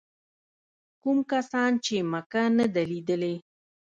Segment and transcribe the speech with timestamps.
[1.01, 3.35] کوم کسان چې مکه نه ده لیدلې.